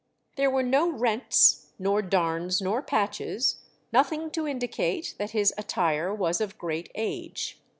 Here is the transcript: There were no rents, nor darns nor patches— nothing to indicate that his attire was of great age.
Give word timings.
There 0.35 0.49
were 0.49 0.63
no 0.63 0.89
rents, 0.91 1.73
nor 1.77 2.01
darns 2.01 2.59
nor 2.59 2.81
patches— 2.81 3.57
nothing 3.93 4.31
to 4.31 4.47
indicate 4.47 5.13
that 5.19 5.29
his 5.29 5.53
attire 5.59 6.11
was 6.11 6.41
of 6.41 6.57
great 6.57 6.91
age. 6.95 7.59